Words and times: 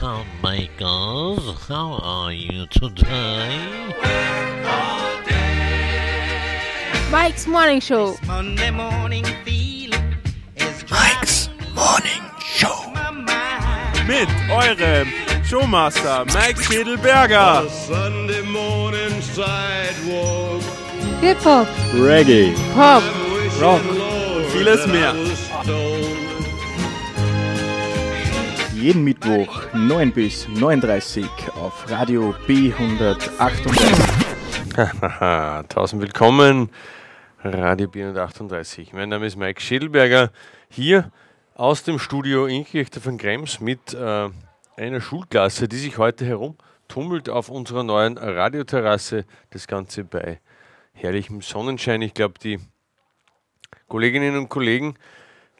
sound 0.00 0.26
makers. 0.42 1.44
How 1.68 1.98
are 2.02 2.32
you 2.32 2.66
today? 2.68 3.92
Mike's 7.10 7.46
Morning 7.46 7.80
Show. 7.80 8.16
Monday 8.26 8.70
morning 8.70 9.26
feeling 9.44 10.14
is 10.56 10.84
Mike's 10.90 11.50
Morning 11.74 12.24
Show. 12.40 12.78
mit 14.06 14.28
eurem 14.48 15.08
Showmaster 15.44 16.24
Mike 16.32 16.62
Schädelberger. 16.62 17.68
Sunday 17.68 18.42
morning 18.42 19.20
sidewalk. 19.20 20.62
Hip-Hop, 21.20 21.68
Reggae. 21.92 22.54
Pop, 22.74 23.02
Rock. 23.60 23.82
Vieles 24.52 24.86
mehr. 24.86 25.14
Jeden 28.80 29.04
Mittwoch 29.04 29.60
9 29.74 30.12
bis 30.12 30.48
39 30.48 31.26
auf 31.54 31.90
Radio 31.90 32.34
B138. 32.48 34.74
Haha, 34.74 35.62
tausend 35.64 36.00
willkommen, 36.00 36.70
Radio 37.44 37.88
B138. 37.88 38.94
Mein 38.94 39.10
Name 39.10 39.26
ist 39.26 39.36
Mike 39.36 39.60
Schädelberger, 39.60 40.30
hier 40.70 41.12
aus 41.54 41.82
dem 41.82 41.98
Studio 41.98 42.46
Inkirchter 42.46 43.02
von 43.02 43.18
Krems 43.18 43.60
mit 43.60 43.92
äh, 43.92 44.30
einer 44.78 45.00
Schulklasse, 45.02 45.68
die 45.68 45.76
sich 45.76 45.98
heute 45.98 46.24
herumtummelt 46.24 47.28
auf 47.28 47.50
unserer 47.50 47.82
neuen 47.82 48.16
Radioterrasse. 48.16 49.26
Das 49.50 49.66
Ganze 49.66 50.04
bei 50.04 50.40
herrlichem 50.94 51.42
Sonnenschein. 51.42 52.00
Ich 52.00 52.14
glaube, 52.14 52.38
die 52.42 52.58
Kolleginnen 53.88 54.38
und 54.38 54.48
Kollegen, 54.48 54.94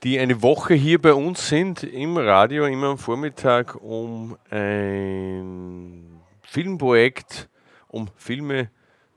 die 0.02 0.18
eine 0.18 0.40
Woche 0.40 0.72
hier 0.72 1.00
bei 1.00 1.12
uns 1.12 1.48
sind 1.48 1.82
im 1.82 2.16
Radio, 2.16 2.64
immer 2.64 2.88
am 2.88 2.98
Vormittag, 2.98 3.74
um 3.82 4.38
ein 4.48 6.20
Filmprojekt, 6.42 7.50
um 7.88 8.08
Filme 8.16 8.70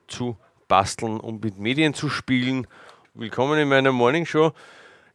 zu 0.08 0.36
basteln, 0.68 1.22
um 1.22 1.40
mit 1.40 1.58
Medien 1.58 1.94
zu 1.94 2.10
spielen. 2.10 2.68
Willkommen 3.14 3.58
in 3.60 3.70
meiner 3.70 3.94
Morning 3.94 4.26
Show. 4.26 4.52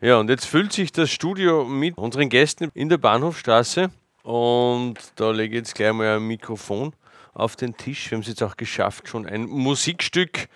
Ja, 0.00 0.19
und 0.19 0.30
jetzt 0.30 0.47
füllt 0.47 0.72
sich 0.72 0.91
das 0.91 1.10
Studio 1.10 1.64
mit 1.64 1.98
unseren 1.98 2.30
Gästen 2.30 2.70
in 2.72 2.88
der 2.88 2.98
Bahnhofstraße. 2.98 3.91
Und 4.22 4.94
da 5.16 5.30
lege 5.32 5.56
ich 5.56 5.60
jetzt 5.60 5.75
gleich 5.75 5.92
mal 5.92 6.16
ein 6.16 6.27
Mikrofon 6.27 6.94
auf 7.34 7.56
den 7.56 7.77
Tisch. 7.77 8.10
Wir 8.10 8.16
haben 8.16 8.22
es 8.22 8.28
jetzt 8.28 8.42
auch 8.42 8.56
geschafft, 8.56 9.06
schon 9.06 9.27
ein 9.27 9.44
Musikstück 9.44 10.48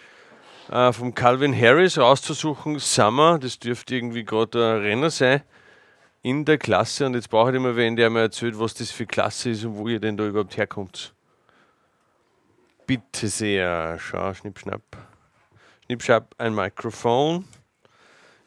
äh, 0.71 0.93
vom 0.93 1.15
Calvin 1.15 1.59
Harris 1.59 1.99
rauszusuchen. 1.99 2.79
Summer, 2.79 3.39
das 3.39 3.59
dürfte 3.59 3.95
irgendwie 3.95 4.25
gerade 4.25 4.77
ein 4.77 4.81
Renner 4.83 5.11
sein 5.11 5.43
in 6.23 6.45
der 6.45 6.59
Klasse. 6.59 7.07
Und 7.07 7.15
jetzt 7.15 7.29
brauche 7.29 7.51
ich 7.51 7.57
immer 7.57 7.77
wen, 7.77 7.97
der 7.97 8.11
mir 8.11 8.21
erzählt, 8.21 8.59
was 8.59 8.75
das 8.75 8.91
für 8.91 9.07
Klasse 9.07 9.51
ist 9.51 9.65
und 9.65 9.77
wo 9.77 9.89
ihr 9.89 10.01
denn 10.01 10.17
da 10.17 10.27
überhaupt 10.27 10.57
herkommt. 10.57 11.15
Bitte 12.87 13.29
sehr. 13.29 13.99
Schau, 13.99 14.33
schnipp, 14.35 14.59
schnapp. 14.59 14.83
Schnipp, 15.87 16.03
schnapp, 16.03 16.35
ein 16.39 16.55
Mikrofon. 16.55 17.45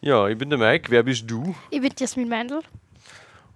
Ja, 0.02 0.28
ich 0.28 0.38
bin 0.38 0.50
der 0.50 0.60
Mike. 0.60 0.92
Wer 0.92 1.04
bist 1.04 1.30
du? 1.30 1.56
ich 1.70 1.82
bin 1.82 1.92
Jasmin 1.98 2.30
Meindl. 2.30 2.62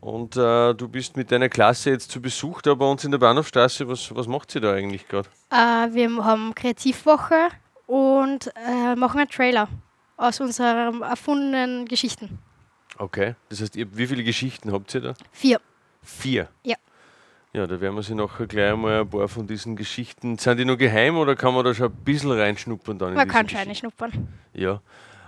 Und 0.02 0.38
äh, 0.38 0.74
du 0.74 0.88
bist 0.88 1.18
mit 1.18 1.30
deiner 1.30 1.50
Klasse 1.50 1.90
jetzt 1.90 2.10
zu 2.10 2.22
Besuch 2.22 2.62
da 2.62 2.74
bei 2.74 2.86
uns 2.86 3.04
in 3.04 3.12
der 3.12 3.18
Bahnhofstraße. 3.18 3.88
Was, 3.88 4.16
was 4.16 4.28
macht 4.28 4.50
sie 4.52 4.62
da 4.62 4.74
eigentlich 4.74 5.08
gerade? 5.08 5.28
Äh, 5.52 5.94
wir 5.94 6.24
haben 6.24 6.56
Kreativwoche 6.56 7.50
und 7.90 8.52
äh, 8.56 8.96
machen 8.96 9.20
einen 9.20 9.30
Trailer 9.30 9.68
aus 10.16 10.40
unseren 10.40 11.02
erfundenen 11.02 11.86
Geschichten. 11.86 12.38
Okay. 13.00 13.36
Das 13.50 13.62
heißt, 13.62 13.76
ihr, 13.76 13.88
wie 13.98 14.06
viele 14.06 14.24
Geschichten 14.24 14.72
habt 14.72 14.94
ihr 14.94 15.02
da? 15.02 15.14
Vier. 15.32 15.60
Vier. 16.04 16.50
Ja. 16.64 16.76
Ja, 17.52 17.66
da 17.66 17.82
werden 17.82 17.96
wir 17.96 18.04
sie 18.04 18.14
nachher 18.14 18.46
gleich 18.46 18.76
mal 18.76 19.02
ein 19.02 19.10
paar 19.10 19.28
von 19.28 19.48
diesen 19.48 19.76
Geschichten. 19.76 20.38
Sind 20.38 20.58
die 20.58 20.66
noch 20.66 20.78
geheim 20.78 21.18
oder 21.18 21.36
kann 21.36 21.56
man 21.56 21.66
da 21.66 21.74
schon 21.74 21.88
ein 21.88 22.04
bisschen 22.04 22.32
reinschnuppern 22.32 23.00
dann? 23.00 23.16
Man 23.16 23.28
kann 23.28 23.48
Geschichten? 23.48 23.64
Scheine 23.64 23.76
schnuppern. 23.76 24.28
Ja. 24.54 24.82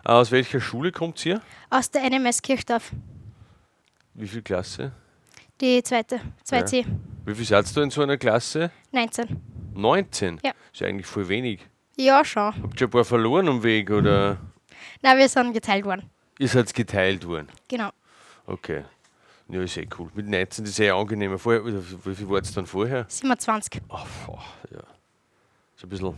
Äh, 0.05 0.09
Aus 0.09 0.31
welcher 0.31 0.61
Schule 0.61 0.91
kommt 0.91 1.25
ihr? 1.25 1.41
Aus 1.71 1.89
der 1.89 2.03
NMS 2.07 2.43
Kirchdorf. 2.43 2.91
Wie 4.13 4.27
viel 4.27 4.43
Klasse? 4.43 4.91
Die 5.59 5.81
zweite, 5.81 6.19
2C. 6.47 6.85
Wie 7.25 7.33
viel 7.33 7.45
seid 7.45 7.75
ihr 7.75 7.83
in 7.83 7.89
so 7.89 8.03
einer 8.03 8.17
Klasse? 8.17 8.69
19. 8.91 9.41
19? 9.73 10.39
Ja. 10.43 10.51
Ist 10.71 10.81
ja 10.81 10.87
eigentlich 10.87 11.07
voll 11.07 11.27
wenig. 11.27 11.61
Ja, 11.97 12.23
schon. 12.25 12.53
Habt 12.63 12.79
ihr 12.81 12.87
ein 12.87 12.89
paar 12.91 13.05
verloren 13.05 13.47
am 13.47 13.63
Weg 13.63 13.89
oder 13.91 14.37
Na, 15.01 15.15
wir 15.17 15.27
sind 15.29 15.53
geteilt 15.53 15.85
worden. 15.85 16.09
ihr 16.39 16.47
seid 16.47 16.73
geteilt 16.73 17.25
worden? 17.27 17.47
Genau. 17.67 17.89
Okay. 18.45 18.83
Ja, 19.49 19.61
ist 19.61 19.77
eh 19.77 19.87
cool. 19.99 20.09
Mit 20.13 20.27
19 20.27 20.65
ist 20.65 20.79
eh 20.79 20.89
angenehmer. 20.91 21.37
Vorher, 21.37 21.63
oder 21.63 21.81
wie 22.05 22.15
viel 22.15 22.29
war 22.29 22.39
es 22.39 22.53
dann 22.53 22.65
vorher? 22.65 23.05
27. 23.09 23.81
Oh, 23.89 23.97
boah, 24.25 24.43
ja. 24.71 24.79
Ist 25.75 25.83
ein 25.83 25.89
bisschen, 25.89 26.15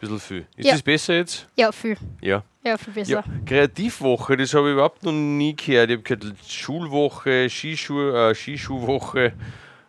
bisschen 0.00 0.20
viel. 0.20 0.46
Ist 0.56 0.66
Ja. 0.66 0.72
das 0.74 0.82
besser 0.82 1.14
jetzt? 1.14 1.48
Ja, 1.56 1.72
viel. 1.72 1.96
Ja. 2.20 2.44
Ja, 2.64 2.76
viel 2.78 2.92
besser. 2.94 3.10
Ja, 3.10 3.24
Kreativwoche, 3.44 4.36
das 4.36 4.54
habe 4.54 4.68
ich 4.68 4.72
überhaupt 4.74 5.02
noch 5.02 5.12
nie 5.12 5.56
gehört. 5.56 5.90
Ich 5.90 5.96
habe 5.96 6.02
gehört 6.16 6.36
Schulwoche, 6.46 7.48
Skischuh, 7.50 8.10
äh, 8.12 8.34
Skischuhwoche, 8.34 9.32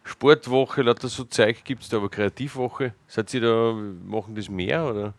Sportwoche, 0.09 0.81
lauter 0.81 1.07
so 1.07 1.23
Zeug 1.23 1.63
gibt 1.63 1.83
es 1.83 1.89
da, 1.89 1.97
aber 1.97 2.09
Kreativwoche, 2.09 2.93
seid 3.07 3.33
ihr 3.33 3.41
da, 3.41 3.73
machen 4.05 4.35
das 4.35 4.49
mehr 4.49 4.85
oder? 4.85 5.13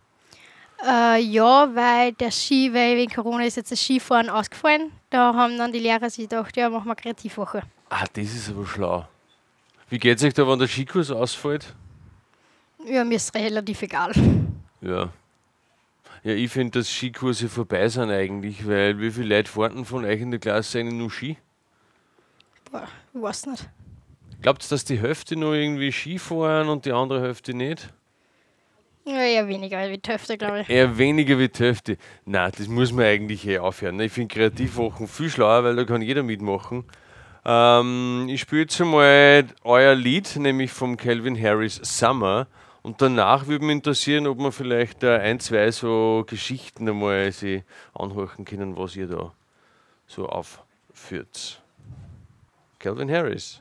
Äh, 0.84 1.20
ja, 1.22 1.68
weil 1.74 2.12
der 2.12 2.30
Ski, 2.30 2.72
weil 2.72 2.96
wegen 2.96 3.12
Corona 3.12 3.44
ist 3.44 3.56
jetzt 3.56 3.70
das 3.70 3.80
Skifahren 3.80 4.30
ausgefallen. 4.30 4.92
Da 5.10 5.34
haben 5.34 5.58
dann 5.58 5.72
die 5.72 5.78
Lehrer 5.78 6.08
sich 6.08 6.28
gedacht, 6.28 6.56
ja, 6.56 6.70
machen 6.70 6.86
wir 6.86 6.94
Kreativwoche. 6.94 7.62
Ah, 7.90 8.04
das 8.12 8.24
ist 8.24 8.50
aber 8.50 8.66
schlau. 8.66 9.06
Wie 9.90 9.98
geht 9.98 10.18
es 10.18 10.24
euch 10.24 10.34
da, 10.34 10.46
wenn 10.46 10.58
der 10.58 10.68
Skikurs 10.68 11.10
ausfällt? 11.10 11.74
Ja, 12.84 13.04
mir 13.04 13.16
ist 13.16 13.34
relativ 13.34 13.82
egal. 13.82 14.12
Ja. 14.80 15.10
Ja, 16.22 16.32
ich 16.32 16.50
finde, 16.50 16.78
dass 16.78 16.90
Skikurse 16.90 17.48
vorbei 17.48 17.88
sind 17.88 18.10
eigentlich, 18.10 18.66
weil 18.66 18.98
wie 19.00 19.10
viele 19.10 19.36
Leute 19.36 19.50
fahren 19.50 19.84
von 19.84 20.04
euch 20.04 20.20
in 20.20 20.30
der 20.30 20.40
Klasse 20.40 20.78
einen 20.78 20.96
nur 20.98 21.10
Ski? 21.10 21.36
Boah, 22.70 22.86
ich 23.12 23.20
weiß 23.20 23.46
nicht. 23.46 23.68
Glaubt 24.42 24.64
ihr, 24.64 24.68
dass 24.70 24.84
die 24.84 24.98
Hälfte 24.98 25.36
nur 25.36 25.54
irgendwie 25.54 25.92
Ski 25.92 26.18
fahren 26.18 26.68
und 26.68 26.86
die 26.86 26.92
andere 26.92 27.20
Hälfte 27.20 27.52
nicht? 27.52 27.92
Ja, 29.04 29.22
eher 29.22 29.48
weniger 29.48 29.88
wie 29.90 29.98
die 29.98 30.10
Hälfte, 30.10 30.38
glaube 30.38 30.60
ich. 30.60 30.70
Eher 30.70 30.96
weniger 30.96 31.38
wie 31.38 31.48
die 31.48 31.58
Hälfte. 31.58 31.96
Nein, 32.24 32.52
das 32.56 32.68
muss 32.68 32.92
man 32.92 33.04
eigentlich 33.04 33.46
eh 33.46 33.58
aufhören. 33.58 34.00
Ich 34.00 34.12
finde 34.12 34.34
Kreativwochen 34.34 35.08
viel 35.08 35.28
schlauer, 35.28 35.64
weil 35.64 35.76
da 35.76 35.84
kann 35.84 36.00
jeder 36.00 36.22
mitmachen. 36.22 36.84
Ähm, 37.44 38.26
ich 38.28 38.42
spiele 38.42 38.62
jetzt 38.62 38.80
einmal 38.80 39.46
euer 39.64 39.94
Lied, 39.94 40.36
nämlich 40.36 40.70
vom 40.70 40.96
Calvin 40.96 41.40
Harris 41.40 41.80
Summer. 41.82 42.46
Und 42.82 43.02
danach 43.02 43.46
würde 43.46 43.64
mich 43.64 43.76
interessieren, 43.76 44.26
ob 44.26 44.38
wir 44.38 44.52
vielleicht 44.52 45.02
äh, 45.02 45.18
ein, 45.18 45.38
zwei 45.40 45.70
so 45.70 46.24
Geschichten 46.26 46.88
einmal 46.88 47.30
sie 47.32 47.62
anhören 47.94 48.44
können, 48.46 48.76
was 48.76 48.96
ihr 48.96 49.06
da 49.06 49.32
so 50.06 50.28
aufführt. 50.28 51.62
Calvin 52.78 53.10
Harris. 53.10 53.60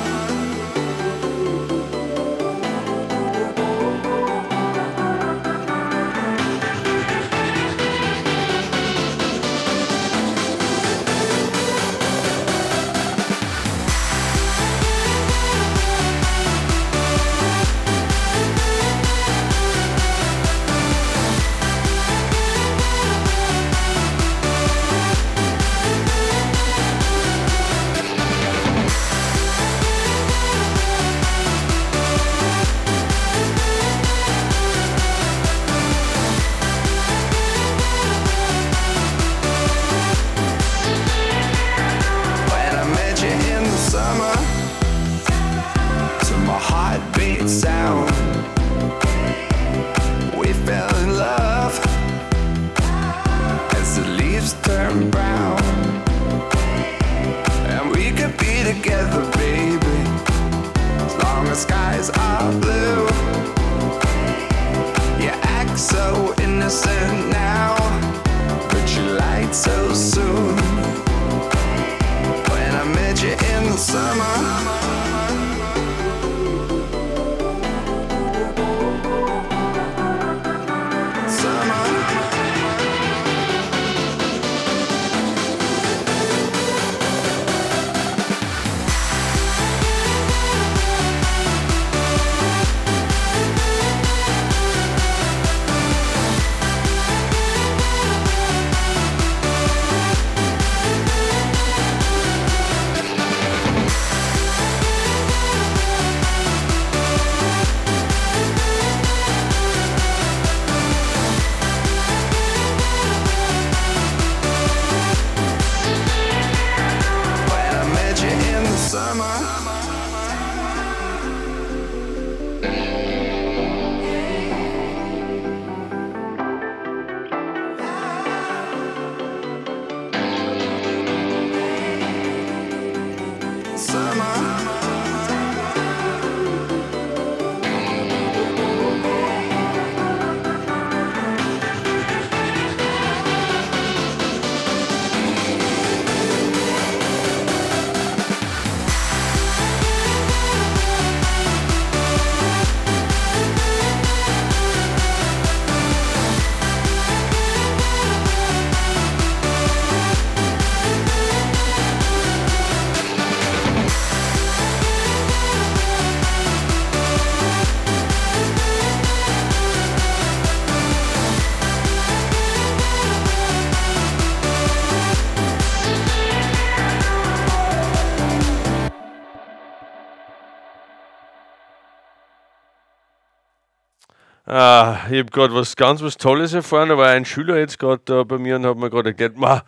Ah, 184.53 185.07
ich 185.09 185.17
habe 185.17 185.31
gerade 185.31 185.55
was 185.55 185.77
ganz 185.77 186.01
was 186.01 186.17
Tolles 186.17 186.51
erfahren. 186.51 186.89
Da 186.89 186.97
war 186.97 187.07
ein 187.07 187.23
Schüler 187.23 187.57
jetzt 187.57 187.79
gerade 187.79 188.01
da 188.03 188.23
bei 188.23 188.37
mir 188.37 188.57
und 188.57 188.65
hat 188.65 188.75
mir 188.75 188.89
gerade 188.89 189.11
erklärt, 189.11 189.37
"Ma, 189.37 189.63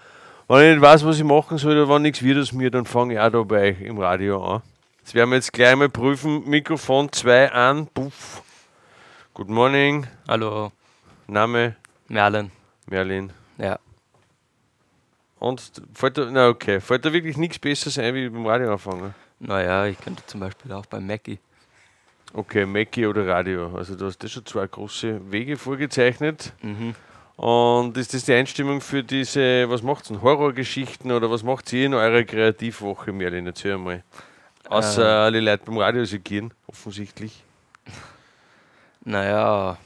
wenn 0.49 0.71
ich 0.71 0.75
nicht 0.75 0.81
weiß, 0.81 1.05
was 1.05 1.17
ich 1.17 1.23
machen 1.23 1.57
soll 1.57 1.71
oder 1.71 1.87
wenn 1.87 2.01
nichts 2.01 2.21
wird 2.21 2.37
aus 2.37 2.51
mir, 2.51 2.69
dann 2.69 2.83
fange 2.83 3.13
ich 3.13 3.19
auch 3.21 3.29
da 3.29 3.43
bei 3.43 3.69
euch 3.69 3.79
im 3.79 3.97
Radio 3.97 4.45
an. 4.55 4.61
Das 5.01 5.13
werden 5.13 5.29
wir 5.29 5.37
jetzt 5.37 5.53
gleich 5.53 5.73
mal 5.77 5.87
prüfen. 5.87 6.43
Mikrofon 6.49 7.09
2 7.09 7.53
an. 7.53 7.87
Puff. 7.87 8.43
Good 9.33 9.47
morning. 9.47 10.05
Hallo, 10.27 10.73
Name 11.27 11.77
Merlin. 12.09 12.51
Merlin. 12.87 13.31
Ja. 13.57 13.79
Und 15.39 15.61
fällt 15.93 16.17
da, 16.17 16.27
na 16.29 16.49
okay, 16.49 16.81
fällt 16.81 17.05
da 17.05 17.13
wirklich 17.13 17.37
nichts 17.37 17.57
Besseres 17.57 17.97
ein 17.99 18.13
wie 18.15 18.27
beim 18.27 18.45
Radio 18.45 18.73
anfangen? 18.73 19.15
Naja, 19.39 19.85
ich 19.85 19.97
könnte 19.97 20.25
zum 20.25 20.41
Beispiel 20.41 20.73
auch 20.73 20.85
beim 20.87 21.07
Mackie. 21.07 21.39
Okay, 22.33 22.65
Mackie 22.65 23.05
oder 23.05 23.27
Radio. 23.27 23.75
Also 23.75 23.95
du 23.95 24.05
hast 24.07 24.23
das 24.23 24.31
schon 24.31 24.45
zwei 24.45 24.65
große 24.67 25.31
Wege 25.31 25.55
vorgezeichnet. 25.57 26.53
Mhm. 26.61 26.95
Und 27.35 27.97
ist 27.97 28.13
das 28.13 28.25
die 28.25 28.33
Einstimmung 28.33 28.81
für 28.81 29.03
diese, 29.03 29.69
was 29.69 29.81
macht's 29.81 30.07
denn, 30.07 30.21
Horrorgeschichten 30.21 31.11
oder 31.11 31.29
was 31.31 31.43
macht 31.43 31.71
ihr 31.73 31.85
in 31.87 31.93
eurer 31.93 32.23
Kreativwoche, 32.23 33.11
Merlin? 33.11 33.45
Erzähl 33.47 33.77
mal. 33.77 34.03
Außer 34.69 35.03
Äh. 35.03 35.25
alle 35.25 35.39
Leute 35.41 35.63
beim 35.65 35.77
Radio 35.77 36.05
segieren, 36.05 36.53
offensichtlich. 36.67 37.43
Naja, 39.05 39.77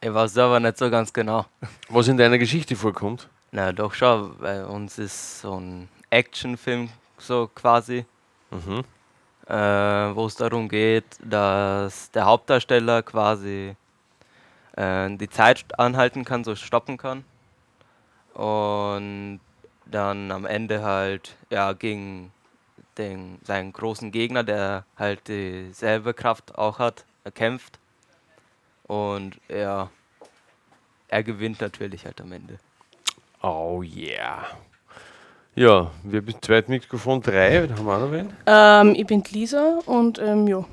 ich 0.00 0.14
weiß 0.14 0.38
aber 0.38 0.60
nicht 0.60 0.78
so 0.78 0.88
ganz 0.88 1.12
genau. 1.12 1.46
Was 1.88 2.06
in 2.06 2.16
deiner 2.16 2.38
Geschichte 2.38 2.76
vorkommt? 2.76 3.28
Na 3.50 3.72
doch 3.72 3.92
schon, 3.94 4.36
bei 4.38 4.64
uns 4.64 4.98
ist 4.98 5.40
so 5.40 5.58
ein 5.58 5.88
Actionfilm 6.10 6.90
so 7.18 7.50
quasi, 7.52 8.04
Mhm. 8.52 8.84
Äh, 9.48 9.54
wo 9.54 10.26
es 10.26 10.34
darum 10.34 10.68
geht, 10.68 11.04
dass 11.22 12.10
der 12.10 12.26
Hauptdarsteller 12.26 13.02
quasi 13.02 13.74
äh, 14.76 15.10
die 15.16 15.30
Zeit 15.30 15.78
anhalten 15.78 16.24
kann, 16.24 16.44
so 16.44 16.54
stoppen 16.54 16.98
kann. 16.98 17.24
Und 18.34 19.40
dann 19.86 20.30
am 20.30 20.44
Ende 20.44 20.82
halt 20.82 21.36
ja 21.50 21.72
gegen 21.72 22.30
den, 22.98 23.38
seinen 23.42 23.72
großen 23.72 24.12
Gegner, 24.12 24.44
der 24.44 24.84
halt 24.96 25.28
dieselbe 25.28 26.12
Kraft 26.14 26.56
auch 26.58 26.78
hat, 26.78 27.04
kämpft. 27.34 27.78
Und 28.84 29.40
ja, 29.48 29.90
er 31.08 31.22
gewinnt 31.22 31.60
natürlich 31.60 32.04
halt 32.04 32.20
am 32.20 32.32
Ende. 32.32 32.58
Oh 33.42 33.82
yeah. 33.82 34.46
Ja, 35.58 35.90
wir 36.04 36.20
haben 36.20 36.34
zweit 36.40 36.68
Mikrofon 36.68 37.20
3, 37.20 37.66
da 37.66 37.76
haben 37.76 37.84
wir 37.86 37.96
auch 37.96 38.00
noch 38.00 38.12
wen. 38.12 38.32
Ähm, 38.46 38.94
ich 38.96 39.06
bin 39.06 39.24
Lisa 39.32 39.80
und 39.86 40.18
ähm, 40.20 40.46
ja. 40.46 40.64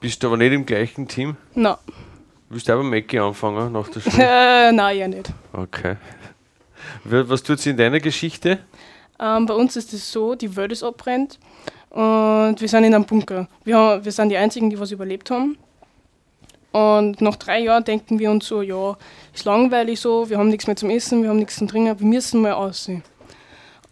Bist 0.00 0.22
du 0.22 0.26
aber 0.26 0.36
nicht 0.36 0.52
im 0.52 0.66
gleichen 0.66 1.08
Team? 1.08 1.36
Na, 1.54 1.78
Willst 2.50 2.68
du 2.68 2.74
aber 2.74 2.82
Mackie 2.82 3.18
anfangen 3.18 3.72
nach 3.72 3.88
der 3.88 4.00
Schule? 4.00 4.16
äh, 4.18 4.70
nein, 4.72 4.98
ja 4.98 5.08
nicht. 5.08 5.32
Okay. 5.52 5.96
Wa- 7.04 7.24
Was 7.26 7.42
tut 7.42 7.58
sie 7.58 7.70
in 7.70 7.76
deiner 7.78 8.00
Geschichte? 8.00 8.58
Ähm, 9.18 9.46
bei 9.46 9.54
uns 9.54 9.74
ist 9.76 9.94
es 9.94 10.12
so, 10.12 10.34
die 10.34 10.54
Welt 10.56 10.72
ist 10.72 10.82
abbrennt 10.82 11.38
und 11.88 12.56
wir 12.60 12.68
sind 12.68 12.84
in 12.84 12.94
einem 12.94 13.04
Bunker. 13.06 13.48
Wir, 13.64 13.78
haben, 13.78 14.04
wir 14.04 14.12
sind 14.12 14.28
die 14.28 14.36
Einzigen, 14.36 14.68
die 14.68 14.78
was 14.78 14.90
überlebt 14.92 15.30
haben. 15.30 15.56
Und 16.72 17.20
nach 17.20 17.36
drei 17.36 17.60
Jahren 17.60 17.84
denken 17.84 18.18
wir 18.18 18.30
uns 18.30 18.46
so, 18.46 18.60
ja, 18.60 18.96
ist 19.34 19.44
langweilig 19.44 20.00
so, 20.00 20.28
wir 20.28 20.38
haben 20.38 20.48
nichts 20.48 20.66
mehr 20.66 20.76
zum 20.76 20.90
Essen, 20.90 21.22
wir 21.22 21.30
haben 21.30 21.38
nichts 21.38 21.56
zum 21.56 21.68
Trinken, 21.68 21.98
wir 21.98 22.06
müssen 22.06 22.42
mal 22.42 22.52
aussehen. 22.52 23.02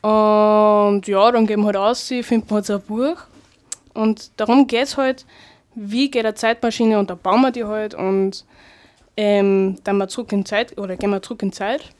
Und 0.02 1.06
ja, 1.06 1.32
dann 1.32 1.46
gehen 1.46 1.60
wir 1.60 1.66
halt 1.66 1.76
aussehen, 1.76 2.22
finden 2.22 2.50
wir 2.50 2.56
halt 2.56 2.66
so 2.66 2.74
ein 2.74 2.82
Buch. 2.82 3.16
Und 3.94 4.32
darum 4.38 4.66
geht 4.66 4.82
es 4.82 4.96
halt, 4.96 5.24
wie 5.74 6.10
geht 6.10 6.26
eine 6.26 6.34
Zeitmaschine 6.34 6.98
und 6.98 7.08
da 7.08 7.14
bauen 7.14 7.40
wir 7.40 7.50
die 7.50 7.64
halt 7.64 7.94
und 7.94 8.44
ähm, 9.16 9.76
dann 9.84 9.96
wir 9.96 10.08
zurück 10.08 10.32
in 10.32 10.44
Zeit, 10.44 10.76
oder 10.78 10.96
gehen 10.96 11.10
wir 11.10 11.22
zurück 11.22 11.42
in 11.42 11.52
Zeit. 11.52 11.90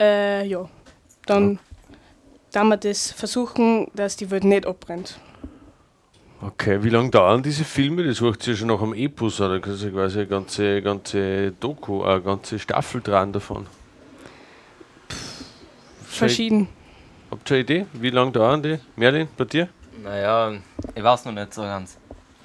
Äh, 0.00 0.46
ja, 0.46 0.68
dann 1.26 1.58
dann 2.56 2.68
wir 2.68 2.78
das 2.78 3.12
versuchen, 3.12 3.88
dass 3.94 4.16
die 4.16 4.30
Welt 4.30 4.44
nicht 4.44 4.66
abbrennt. 4.66 5.18
Okay, 6.46 6.80
wie 6.84 6.90
lange 6.90 7.10
dauern 7.10 7.42
diese 7.42 7.64
Filme? 7.64 8.04
Das 8.04 8.18
sucht 8.18 8.40
sich 8.40 8.54
ja 8.54 8.58
schon 8.58 8.68
nach 8.68 8.80
einem 8.80 8.94
Epos 8.94 9.40
an. 9.40 9.50
Da 9.50 9.58
kannst 9.58 9.82
du 9.82 9.90
quasi 9.90 10.20
eine 10.20 10.28
ganze, 10.28 10.80
ganze 10.80 11.50
Doku, 11.50 12.04
eine 12.04 12.22
ganze 12.22 12.60
Staffel 12.60 13.00
dran 13.00 13.32
davon. 13.32 13.66
Verschieden. 16.04 16.68
Habt 17.32 17.50
ihr 17.50 17.54
eine 17.56 17.62
Idee? 17.62 17.86
Wie 17.94 18.10
lange 18.10 18.30
dauern 18.30 18.62
die? 18.62 18.78
Merlin, 18.94 19.26
bei 19.36 19.44
dir? 19.44 19.68
Naja, 20.00 20.52
ich 20.94 21.02
weiß 21.02 21.24
noch 21.24 21.32
nicht 21.32 21.52
so 21.52 21.62
ganz. 21.62 21.98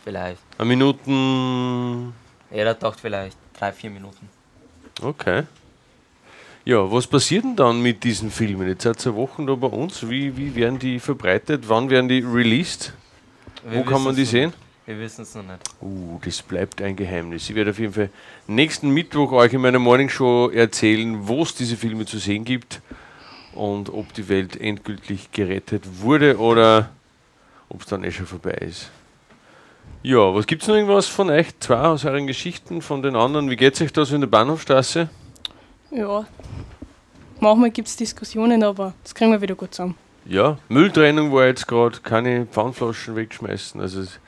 Vielleicht. 0.04 0.42
Eine 0.58 0.68
Minuten. 0.68 2.12
Jeder 2.50 2.74
dacht 2.74 3.00
vielleicht 3.00 3.38
drei, 3.54 3.72
vier 3.72 3.92
Minuten. 3.92 4.28
Okay. 5.00 5.44
Ja, 6.66 6.92
was 6.92 7.06
passiert 7.06 7.44
denn 7.44 7.56
dann 7.56 7.84
mit 7.84 8.04
diesen 8.04 8.32
Filmen? 8.32 8.68
Jetzt 8.68 8.82
seit 8.82 9.00
zwei 9.00 9.14
Wochen 9.14 9.46
da 9.46 9.54
bei 9.54 9.68
uns. 9.68 10.10
Wie, 10.10 10.36
wie 10.36 10.56
werden 10.56 10.80
die 10.80 11.00
verbreitet? 11.00 11.70
Wann 11.70 11.92
werden 11.92 12.10
die 12.10 12.22
released? 12.22 12.94
Wo 13.64 13.72
Wir 13.72 13.84
kann 13.84 14.04
man 14.04 14.16
die 14.16 14.26
sehen? 14.26 14.54
Wir 14.86 15.00
wissen 15.00 15.22
es 15.22 15.36
noch 15.36 15.44
nicht. 15.44 15.62
Uh, 15.82 16.20
das 16.26 16.42
bleibt 16.42 16.82
ein 16.82 16.96
Geheimnis. 16.96 17.50
Ich 17.50 17.56
werde 17.56 17.72
auf 17.72 17.80
jeden 17.80 17.94
Fall 17.94 18.10
nächsten 18.48 18.90
Mittwoch 18.90 19.32
euch 19.32 19.54
in 19.54 19.62
meiner 19.62 19.80
Morning 19.80 20.10
Show 20.10 20.50
erzählen, 20.50 21.28
wo 21.28 21.44
es 21.44 21.54
diese 21.54 21.78
Filme 21.78 22.06
zu 22.06 22.18
sehen 22.18 22.44
gibt 22.44 22.82
und 23.54 23.90
ob 23.90 24.14
die 24.14 24.28
Welt 24.28 24.60
endgültig 24.60 25.32
gerettet 25.32 25.84
wurde 26.02 26.38
oder 26.40 26.90
ob 27.70 27.82
es 27.82 27.88
dann 27.88 28.04
eh 28.04 28.12
schon 28.12 28.26
vorbei 28.26 28.52
ist. 28.52 28.90
Ja, 30.04 30.34
was 30.34 30.48
gibt 30.48 30.64
es 30.64 30.68
noch 30.68 30.76
irgendwas 30.76 31.08
von 31.08 31.30
euch 31.30 31.48
zwei 31.60 31.82
aus 31.82 32.04
euren 32.06 32.26
Geschichten, 32.26 32.82
von 32.82 33.04
den 33.04 33.16
anderen? 33.16 33.52
Wie 33.52 33.56
geht 33.56 33.76
es 33.76 33.82
euch 33.82 33.94
da 33.94 34.04
so 34.04 34.16
in 34.16 34.22
der 34.22 34.28
Bahnhofstraße? 34.28 35.10
Ja. 35.92 36.26
Manchmal 37.40 37.70
gibt 37.70 37.88
es 37.88 37.96
Diskussionen, 37.96 38.64
aber 38.64 38.94
das 39.04 39.14
kriegen 39.14 39.32
wir 39.32 39.42
wieder 39.42 39.56
gut 39.56 39.76
zusammen. 39.76 39.96
Ja, 40.26 40.58
Mülltrennung 40.70 41.34
war 41.34 41.48
jetzt 41.48 41.68
gerade, 41.68 42.00
keine 42.00 42.46
Pfandflaschen 42.46 43.16
wegschmeißen. 43.16 43.82
Also 43.82 44.02
es 44.02 44.08
ist 44.08 44.20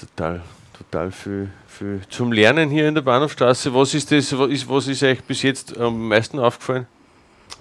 total, 0.00 0.42
total 0.76 1.12
viel, 1.12 1.50
viel 1.68 2.00
zum 2.08 2.32
Lernen 2.32 2.70
hier 2.70 2.88
in 2.88 2.94
der 2.94 3.02
Bahnhofstraße. 3.02 3.74
Was 3.74 3.94
ist 3.94 4.10
das, 4.10 4.36
was 4.38 4.50
ist, 4.50 4.68
was 4.68 4.88
ist 4.88 5.02
euch 5.02 5.22
bis 5.22 5.42
jetzt 5.42 5.78
am 5.78 6.08
meisten 6.08 6.38
aufgefallen? 6.38 6.86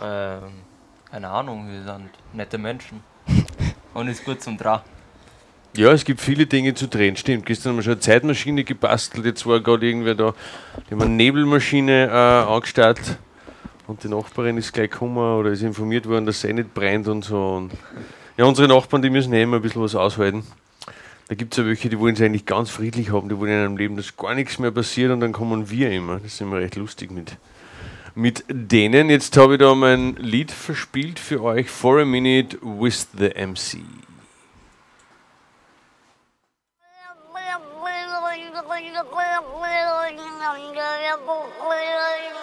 Ähm, 0.02 0.52
keine 1.12 1.30
Ahnung, 1.30 1.70
wir 1.70 1.84
sind 1.84 2.10
nette 2.34 2.58
Menschen. 2.58 3.04
Und 3.94 4.08
ist 4.08 4.26
gut 4.26 4.42
zum 4.42 4.58
Dra. 4.58 4.84
Ja, 5.76 5.92
es 5.92 6.06
gibt 6.06 6.22
viele 6.22 6.46
Dinge 6.46 6.74
zu 6.76 6.88
drehen. 6.88 7.16
Stimmt, 7.16 7.46
gestern 7.46 7.72
haben 7.72 7.78
wir 7.78 7.84
schon 7.84 7.94
eine 7.94 8.00
Zeitmaschine 8.00 8.64
gebastelt. 8.64 9.26
Jetzt 9.26 9.46
war 9.46 9.60
gerade 9.60 9.86
irgendwer 9.86 10.16
da, 10.16 10.34
die 10.88 10.94
haben 10.94 11.02
eine 11.02 11.12
Nebelmaschine 11.12 12.08
äh, 12.08 12.52
angestartet. 12.52 13.18
Und 13.86 14.04
die 14.04 14.08
Nachbarin 14.08 14.58
ist 14.58 14.74
gleich 14.74 14.92
gekommen 14.92 15.18
oder 15.18 15.50
ist 15.50 15.62
informiert 15.62 16.08
worden, 16.08 16.26
dass 16.26 16.42
sie 16.42 16.54
nicht 16.54 16.74
brennt 16.74 17.08
und 17.08 17.24
so. 17.26 17.56
Und 17.56 17.72
ja, 18.38 18.46
unsere 18.46 18.68
Nachbarn, 18.68 19.02
die 19.02 19.10
müssen 19.10 19.34
eh 19.34 19.44
immer 19.44 19.58
ein 19.58 19.62
bisschen 19.62 19.82
was 19.82 19.96
aushalten. 19.96 20.44
Da 21.28 21.36
gibt 21.36 21.54
es 21.54 21.58
ja 21.58 21.66
welche, 21.66 21.90
die 21.90 22.00
wollen 22.00 22.16
es 22.16 22.22
eigentlich 22.22 22.46
ganz 22.46 22.70
friedlich 22.70 23.12
haben, 23.12 23.30
die 23.30 23.38
wollen 23.38 23.52
in 23.52 23.58
einem 23.58 23.78
Leben, 23.78 23.98
dass 23.98 24.16
gar 24.16 24.36
nichts 24.36 24.60
mehr 24.60 24.72
passiert 24.72 25.12
und 25.12 25.20
dann 25.20 25.32
kommen 25.32 25.70
wir 25.70 25.92
immer. 25.92 26.16
Das 26.16 26.34
ist 26.34 26.42
immer 26.42 26.58
recht 26.58 26.76
lustig 26.76 27.12
mit, 27.12 27.38
mit 28.16 28.46
denen. 28.50 29.10
Jetzt 29.10 29.36
habe 29.38 29.54
ich 29.54 29.60
da 29.60 29.76
mein 29.76 30.16
Lied 30.16 30.52
verspielt 30.52 31.20
für 31.20 31.42
euch, 31.44 31.70
For 31.70 32.00
a 32.02 32.06
Minute 32.06 32.58
with 32.62 33.08
the 33.18 33.30
MC. 33.30 33.80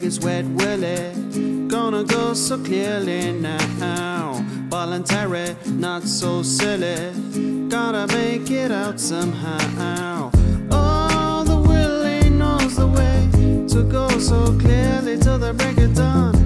Biggest 0.00 0.24
wet 0.24 0.46
Willie. 0.46 1.68
Gonna 1.68 2.04
go 2.04 2.32
so 2.32 2.56
clearly 2.56 3.32
now. 3.32 4.42
Voluntary, 4.70 5.54
not 5.66 6.04
so 6.04 6.42
silly. 6.42 7.12
Gotta 7.68 8.06
make 8.16 8.50
it 8.50 8.72
out 8.72 8.98
somehow. 8.98 10.30
Oh, 10.70 11.44
the 11.44 11.58
Willie 11.68 12.30
knows 12.30 12.76
the 12.76 12.86
way 12.86 13.28
to 13.68 13.82
go 13.82 14.08
so 14.18 14.58
clearly 14.58 15.18
till 15.18 15.38
the 15.38 15.52
break 15.52 15.76
of 15.76 15.94
dawn. 15.94 16.39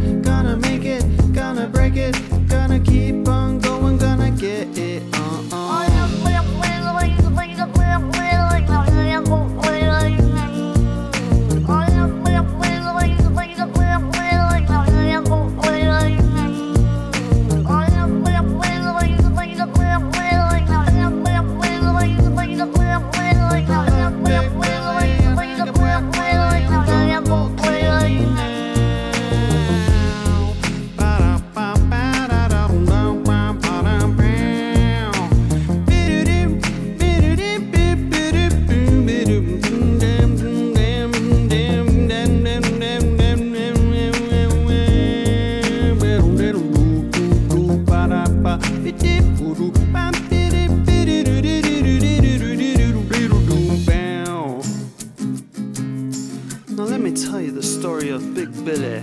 Story 57.85 58.09
of 58.09 58.35
Big 58.35 58.51
Billy, 58.65 58.99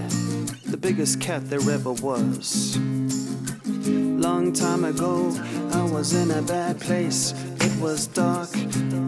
the 0.65 0.75
biggest 0.75 1.21
cat 1.21 1.47
there 1.51 1.61
ever 1.69 1.91
was. 1.91 2.79
Long 3.85 4.51
time 4.53 4.85
ago, 4.85 5.31
I 5.71 5.83
was 5.83 6.15
in 6.15 6.31
a 6.31 6.41
bad 6.41 6.79
place. 6.81 7.35
It 7.59 7.79
was 7.79 8.07
dark, 8.07 8.50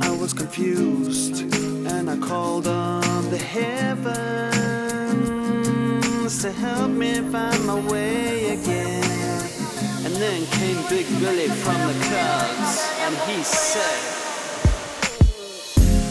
I 0.02 0.16
was 0.22 0.32
confused, 0.32 1.42
and 1.92 2.08
I 2.08 2.18
called 2.18 2.68
on 2.68 3.32
the 3.32 3.40
heavens 3.40 4.14
to 6.44 6.52
help 6.52 6.92
me 6.92 7.16
find 7.32 7.66
my 7.66 7.80
way 7.90 8.54
again. 8.54 9.04
And 10.06 10.14
then 10.22 10.46
came 10.60 10.78
Big 10.88 11.08
Billy 11.20 11.48
from 11.48 11.80
the 11.88 11.96
clouds, 12.06 12.78
and 13.06 13.16
he 13.28 13.42
said, 13.42 14.02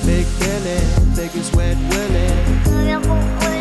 Big 0.05 0.27
Billy, 0.41 0.81
biggest 1.15 1.55
wet 1.55 1.79
Willie. 1.93 3.52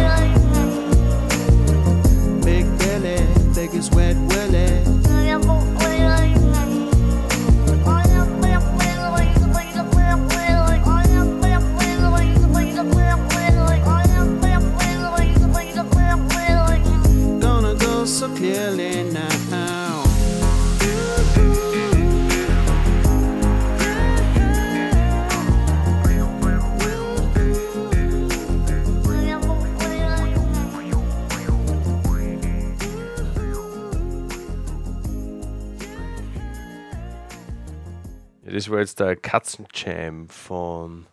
War 38.72 38.80
jetzt 38.80 39.00
der 39.00 39.16
Katzenjam 39.16 40.30
von 40.30 41.06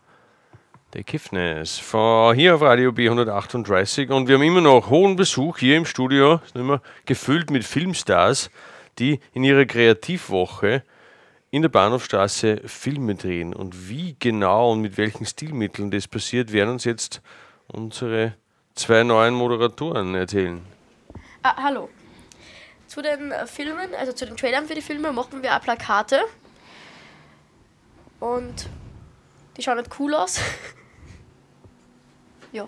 The 0.95 1.03
Kiffness 1.03 1.83
hier 2.35 2.55
auf 2.55 2.63
Radio 2.63 2.91
B138 2.91 4.11
und 4.11 4.29
wir 4.29 4.37
haben 4.37 4.43
immer 4.43 4.61
noch 4.61 4.89
hohen 4.89 5.17
Besuch 5.17 5.59
hier 5.59 5.77
im 5.77 5.85
Studio, 5.85 6.41
immer 6.55 6.81
gefüllt 7.05 7.51
mit 7.51 7.65
Filmstars, 7.65 8.51
die 8.99 9.21
in 9.33 9.45
ihrer 9.45 9.67
Kreativwoche 9.67 10.83
in 11.51 11.63
der 11.63 11.69
Bahnhofstraße 11.69 12.63
Filme 12.67 13.17
drehen. 13.17 13.55
Und 13.55 13.89
wie 13.89 14.17
genau 14.19 14.73
und 14.73 14.81
mit 14.81 14.97
welchen 14.97 15.27
Stilmitteln 15.27 15.91
das 15.91 16.07
passiert, 16.07 16.53
werden 16.53 16.71
uns 16.71 16.85
jetzt 16.85 17.21
unsere 17.67 18.35
zwei 18.75 19.03
neuen 19.03 19.35
Moderatoren 19.35 20.15
erzählen. 20.15 20.63
Ah, 21.43 21.63
hallo. 21.63 21.89
Zu 22.87 23.03
den 23.03 23.33
äh, 23.33 23.47
Filmen, 23.47 23.95
also 23.99 24.13
zu 24.13 24.27
den 24.27 24.37
Trailern 24.37 24.67
für 24.67 24.75
die 24.75 24.83
Filme, 24.83 25.13
machen 25.13 25.43
wir 25.43 25.57
auch 25.57 25.61
Plakate. 25.61 26.21
Und 28.21 28.69
die 29.57 29.63
schauen 29.63 29.79
nicht 29.79 29.91
cool 29.99 30.15
aus. 30.15 30.41
ja. 32.53 32.67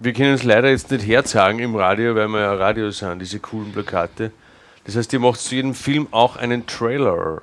Wir 0.00 0.12
können 0.12 0.34
es 0.34 0.42
leider 0.42 0.68
jetzt 0.70 0.90
nicht 0.90 1.06
herzagen 1.06 1.58
im 1.60 1.76
Radio, 1.76 2.14
weil 2.14 2.28
wir 2.28 2.40
ja 2.40 2.54
Radio 2.54 2.90
sind, 2.90 3.20
diese 3.20 3.38
coolen 3.38 3.72
Plakate. 3.72 4.32
Das 4.84 4.96
heißt, 4.96 5.12
ihr 5.12 5.20
macht 5.20 5.40
zu 5.40 5.54
jedem 5.54 5.74
Film 5.74 6.08
auch 6.10 6.36
einen 6.36 6.66
Trailer. 6.66 7.40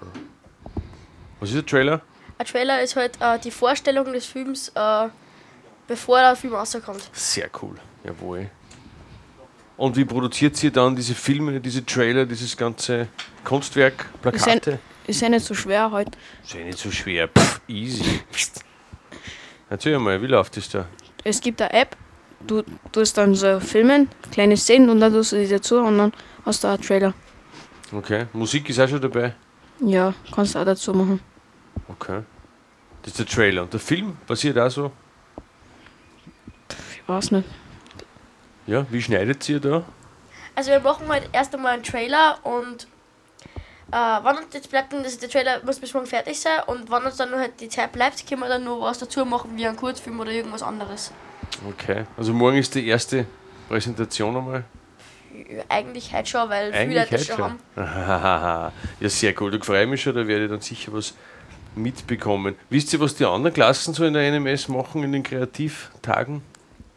Was 1.39 1.51
ist 1.51 1.57
ein 1.57 1.65
Trailer? 1.65 2.01
Ein 2.37 2.45
Trailer 2.45 2.81
ist 2.81 2.95
halt 2.95 3.17
äh, 3.21 3.39
die 3.39 3.51
Vorstellung 3.51 4.11
des 4.11 4.25
Films 4.25 4.69
äh, 4.75 5.07
bevor 5.89 6.19
der 6.19 6.35
Film 6.35 6.53
rauskommt. 6.53 7.09
Sehr 7.11 7.49
cool, 7.61 7.75
jawohl. 8.03 8.49
Und 9.75 9.95
wie 9.95 10.05
produziert 10.05 10.61
ihr 10.63 10.71
dann 10.71 10.95
diese 10.95 11.15
Filme, 11.15 11.59
diese 11.59 11.85
Trailer, 11.85 12.25
dieses 12.25 12.55
ganze 12.55 13.07
Kunstwerk, 13.43 14.05
Plakate? 14.21 14.79
Ist 15.09 15.21
ja 15.21 15.29
nicht 15.29 15.45
so 15.45 15.53
schwer 15.53 15.91
heute. 15.91 16.11
Ist 16.43 16.53
ja 16.53 16.63
nicht 16.63 16.77
so 16.77 16.91
schwer. 16.91 17.27
Pff, 17.27 17.61
easy. 17.67 18.21
Erzähl 19.69 19.97
mal, 19.99 20.21
wie 20.21 20.27
läuft 20.27 20.57
das 20.57 20.69
da? 20.69 20.85
Es 21.23 21.41
gibt 21.41 21.61
eine 21.61 21.73
App, 21.73 21.97
du 22.45 22.63
tust 22.91 23.17
dann 23.17 23.35
so 23.35 23.59
filmen, 23.59 24.09
kleine 24.31 24.55
Szenen 24.55 24.89
und 24.89 24.99
dann 24.99 25.11
tust 25.11 25.31
du 25.31 25.37
die 25.37 25.47
dazu 25.47 25.79
und 25.79 25.97
dann 25.97 26.13
hast 26.45 26.63
du 26.63 26.67
einen 26.67 26.81
Trailer. 26.81 27.13
Okay. 27.91 28.27
Musik 28.33 28.69
ist 28.69 28.79
auch 28.79 28.87
schon 28.87 29.01
dabei. 29.01 29.33
Ja, 29.79 30.13
kannst 30.33 30.55
du 30.55 30.59
auch 30.59 30.65
dazu 30.65 30.93
machen. 30.93 31.19
Okay. 31.87 32.23
Das 33.01 33.11
ist 33.13 33.19
der 33.19 33.25
Trailer. 33.25 33.63
Und 33.63 33.73
der 33.73 33.79
Film 33.79 34.17
passiert 34.27 34.57
auch 34.57 34.69
so? 34.69 34.91
Ich 36.93 37.07
weiß 37.07 37.31
nicht. 37.31 37.47
Ja, 38.67 38.85
wie 38.91 39.01
schneidet 39.01 39.47
ihr 39.49 39.59
da? 39.59 39.83
Also 40.55 40.71
wir 40.71 40.79
machen 40.79 41.07
halt 41.07 41.29
erst 41.31 41.55
einmal 41.55 41.73
einen 41.73 41.83
Trailer 41.83 42.37
und 42.43 42.87
äh, 43.91 44.23
wann 44.23 44.37
uns 44.37 44.53
jetzt 44.53 44.69
bleibt, 44.69 44.93
das, 44.93 45.17
der 45.17 45.29
Trailer 45.29 45.63
muss 45.63 45.79
bis 45.79 45.93
morgen 45.93 46.07
fertig 46.07 46.39
sein 46.39 46.59
und 46.67 46.89
wann 46.89 47.03
uns 47.05 47.17
dann 47.17 47.31
noch 47.31 47.37
halt 47.37 47.59
die 47.59 47.69
Zeit 47.69 47.91
bleibt, 47.91 48.27
können 48.27 48.41
wir 48.41 48.49
dann 48.49 48.63
noch 48.63 48.81
was 48.81 48.99
dazu 48.99 49.25
machen, 49.25 49.51
wie 49.55 49.65
einen 49.65 49.77
Kurzfilm 49.77 50.19
oder 50.19 50.31
irgendwas 50.31 50.63
anderes. 50.63 51.11
Okay. 51.67 52.05
Also 52.17 52.33
morgen 52.33 52.57
ist 52.57 52.75
die 52.75 52.87
erste 52.87 53.25
Präsentation 53.67 54.35
einmal. 54.37 54.63
Ja, 55.49 55.63
Eigentlich 55.69 56.11
halt 56.13 56.27
schon, 56.27 56.49
weil 56.49 56.71
viele 56.71 56.81
Eigentlich 56.81 56.97
Leute 56.97 57.11
das 57.11 57.29
heute 57.29 57.33
schon 57.33 57.59
haben. 57.75 58.71
ja, 58.99 59.09
sehr 59.09 59.41
cool. 59.41 59.51
Da 59.51 59.63
freue 59.63 59.83
ich 59.83 59.89
mich 59.89 60.01
schon, 60.01 60.15
da 60.15 60.27
werde 60.27 60.45
ich 60.45 60.51
dann 60.51 60.61
sicher 60.61 60.93
was 60.93 61.13
mitbekommen. 61.75 62.55
Wisst 62.69 62.93
ihr, 62.93 62.99
was 62.99 63.15
die 63.15 63.25
anderen 63.25 63.53
Klassen 63.53 63.93
so 63.93 64.05
in 64.05 64.13
der 64.13 64.31
NMS 64.31 64.67
machen 64.67 65.03
in 65.03 65.11
den 65.11 65.23
Kreativtagen? 65.23 66.41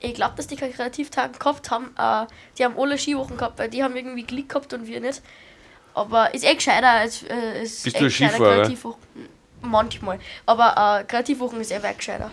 Ich 0.00 0.14
glaube, 0.14 0.34
dass 0.36 0.48
die 0.48 0.56
keine 0.56 0.72
Kreativtagen 0.72 1.38
gehabt 1.38 1.70
haben. 1.70 1.90
Äh, 1.96 2.26
die 2.58 2.64
haben 2.64 2.74
alle 2.76 2.98
Skiwochen 2.98 3.36
gehabt, 3.36 3.58
weil 3.58 3.68
die 3.68 3.84
haben 3.84 3.94
irgendwie 3.94 4.24
Glück 4.24 4.48
gehabt 4.48 4.72
und 4.72 4.86
wir 4.86 5.00
nicht. 5.00 5.22
Aber 5.94 6.32
ist 6.34 6.44
eh 6.44 6.54
gescheiter 6.54 6.90
als 6.90 7.22
äh, 7.22 7.62
ist 7.62 7.84
Bist 7.84 7.96
eh 7.96 7.98
du 7.98 8.04
ein 8.06 8.10
Skifahrer? 8.10 8.54
Kreativwochen. 8.56 9.00
Manchmal. 9.62 10.18
Aber 10.44 11.00
äh, 11.00 11.04
Kreativwochen 11.04 11.60
ist 11.60 11.70
eh 11.70 11.82
weit 11.82 11.98
gescheiter. 11.98 12.30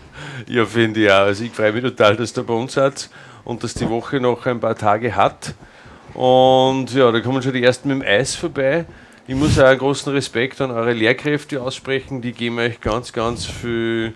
Ja, 0.48 0.66
finde 0.66 1.04
ich 1.04 1.10
auch. 1.10 1.18
Also 1.18 1.44
ich 1.44 1.52
freue 1.52 1.72
mich 1.72 1.82
total, 1.82 2.16
dass 2.16 2.36
ihr 2.36 2.42
bei 2.42 2.54
uns 2.54 2.72
seid 2.72 3.08
und 3.44 3.62
dass 3.62 3.74
die 3.74 3.88
Woche 3.88 4.20
noch 4.20 4.46
ein 4.46 4.60
paar 4.60 4.74
Tage 4.74 5.14
hat. 5.14 5.54
Und 6.14 6.92
ja, 6.92 7.12
da 7.12 7.20
kommen 7.20 7.42
schon 7.42 7.52
die 7.52 7.62
ersten 7.62 7.88
mit 7.88 8.02
dem 8.02 8.06
Eis 8.06 8.34
vorbei. 8.34 8.84
Ich 9.28 9.36
muss 9.36 9.58
auch 9.60 9.66
einen 9.66 9.78
großen 9.78 10.12
Respekt 10.12 10.60
an 10.60 10.72
eure 10.72 10.92
Lehrkräfte 10.92 11.62
aussprechen. 11.62 12.20
Die 12.20 12.32
geben 12.32 12.58
euch 12.58 12.80
ganz, 12.80 13.12
ganz 13.12 13.46
viel 13.46 14.14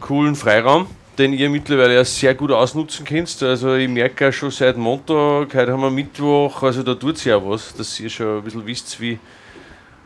coolen 0.00 0.36
Freiraum, 0.36 0.86
den 1.18 1.32
ihr 1.32 1.50
mittlerweile 1.50 1.94
ja 1.94 2.04
sehr 2.04 2.34
gut 2.34 2.52
ausnutzen 2.52 3.04
könnt. 3.04 3.42
Also 3.42 3.74
ich 3.74 3.88
merke 3.88 4.28
auch 4.28 4.32
schon 4.32 4.52
seit 4.52 4.76
Montag, 4.76 5.52
heute 5.54 5.72
haben 5.72 5.80
wir 5.80 5.90
Mittwoch, 5.90 6.62
also 6.62 6.82
da 6.84 6.94
tut 6.94 7.18
sich 7.18 7.26
ja 7.26 7.44
was, 7.44 7.74
dass 7.74 7.98
ihr 7.98 8.08
schon 8.08 8.38
ein 8.38 8.44
bisschen 8.44 8.66
wisst, 8.66 9.00
wie, 9.00 9.18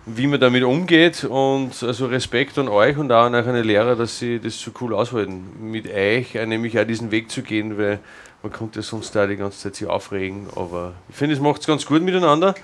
wie 0.07 0.27
man 0.27 0.41
damit 0.41 0.65
umgeht 0.65 1.25
und 1.25 1.71
also 1.83 2.07
Respekt 2.07 2.59
an 2.59 2.69
euch 2.69 2.97
und 2.97 3.13
auch 3.13 3.25
an 3.25 3.35
eure 3.35 3.61
Lehrer, 3.61 3.95
dass 3.95 4.19
sie 4.19 4.41
das 4.41 4.59
so 4.59 4.71
cool 4.81 4.95
aushalten, 4.95 5.45
mit 5.61 5.87
euch 5.93 6.35
nämlich 6.35 6.79
auch 6.79 6.87
diesen 6.87 7.11
Weg 7.11 7.31
zu 7.31 7.43
gehen, 7.43 7.77
weil 7.77 7.99
man 8.43 8.51
konnte 8.51 8.79
ja 8.79 8.83
sonst 8.83 9.15
da 9.15 9.27
die 9.27 9.37
ganze 9.37 9.59
Zeit 9.59 9.77
sich 9.77 9.87
aufregen, 9.87 10.47
aber 10.57 10.95
ich 11.11 11.15
finde, 11.15 11.35
es 11.35 11.41
macht 11.41 11.61
es 11.61 11.67
ganz 11.67 11.85
gut 11.85 12.03
miteinander. 12.03 12.55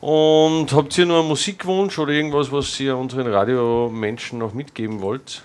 Und 0.00 0.72
habt 0.72 0.96
ihr 0.98 1.06
noch 1.06 1.20
einen 1.20 1.28
Musikwunsch 1.28 1.98
oder 1.98 2.12
irgendwas, 2.12 2.52
was 2.52 2.78
ihr 2.80 2.96
unseren 2.96 3.26
Radiomenschen 3.26 4.38
noch 4.38 4.52
mitgeben 4.52 5.00
wollt? 5.00 5.42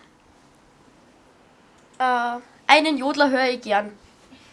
Äh, 2.01 2.39
einen 2.65 2.97
Jodler 2.97 3.29
höre 3.29 3.49
ich 3.49 3.61
gern. 3.61 3.91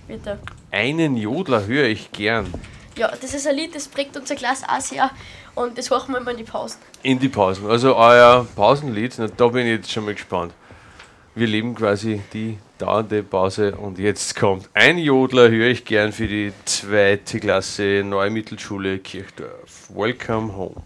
Bitte. 0.07 0.39
Einen 0.71 1.17
Jodler 1.17 1.67
höre 1.67 1.87
ich 1.87 2.13
gern 2.13 2.53
Ja, 2.97 3.11
das 3.21 3.33
ist 3.33 3.47
ein 3.47 3.57
Lied, 3.57 3.75
das 3.75 3.89
prägt 3.89 4.17
unsere 4.17 4.39
Klasse 4.39 4.67
auch 4.69 4.81
sehr. 4.81 5.11
Und 5.55 5.79
das 5.79 5.91
hören 5.91 6.13
wir 6.13 6.19
immer 6.19 6.31
in 6.33 6.37
die 6.37 6.45
Pausen. 6.45 6.79
in 7.03 7.19
die 7.19 7.29
Pausen. 7.29 7.67
Also 7.71 7.97
euer 7.97 8.47
Pausenlied, 8.55 9.15
na, 9.19 9.29
da 9.29 9.49
bin 9.49 9.67
ich 9.67 9.79
jetzt 9.79 9.91
schon 9.93 10.05
mal 10.05 10.15
gespannt. 10.15 10.53
Wir 11.35 11.47
leben 11.47 11.75
quasi 11.75 12.21
die 12.33 12.59
dauernde 12.79 13.23
Pause 13.23 13.77
und 13.77 13.99
jetzt 13.99 14.37
kommt 14.37 14.69
ein 14.75 14.99
Jodler, 14.99 15.49
höre 15.49 15.69
ich 15.69 15.85
gern 15.85 16.13
für 16.13 16.27
die 16.27 16.53
zweite 16.65 17.41
Klasse 17.41 18.03
Neue 18.05 18.31
Mittelschule 18.31 18.99
Kirchdorf. 18.99 19.89
Welcome 19.95 20.55
home. 20.57 20.83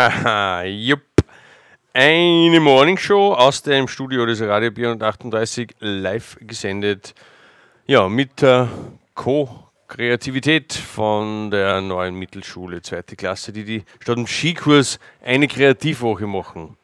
Haha, 0.00 0.62
jupp. 0.64 1.02
Eine 1.92 2.58
Morningshow 2.58 3.34
aus 3.34 3.62
dem 3.62 3.86
Studio 3.86 4.24
des 4.24 4.40
Radio 4.40 4.70
438 4.72 5.74
live 5.80 6.38
gesendet. 6.40 7.14
Ja, 7.86 8.08
mit 8.08 8.40
der 8.40 8.70
Co-Kreativität 9.14 10.72
von 10.72 11.50
der 11.50 11.82
neuen 11.82 12.14
Mittelschule, 12.14 12.80
zweite 12.80 13.14
Klasse, 13.14 13.52
die, 13.52 13.64
die 13.64 13.84
statt 14.00 14.16
dem 14.16 14.26
Skikurs 14.26 14.98
eine 15.22 15.46
Kreativwoche 15.46 16.26
machen. 16.26 16.78